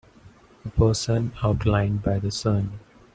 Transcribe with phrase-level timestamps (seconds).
[0.65, 2.79] A person outlined by the sun